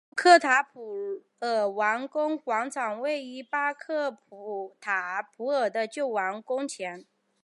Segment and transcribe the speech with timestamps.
[0.15, 4.17] 巴克塔普尔王宫广场位于巴克
[4.81, 7.05] 塔普尔的旧王宫前。